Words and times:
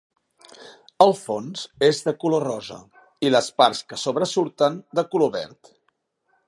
El 1.05 1.11
fons 1.19 1.65
és 1.89 1.99
de 2.07 2.13
color 2.25 2.45
rosa 2.47 2.79
i 3.29 3.33
les 3.35 3.53
parts 3.63 3.83
que 3.93 4.01
sobresurten 4.07 4.85
de 5.01 5.07
color 5.15 5.35
verd. 5.37 5.75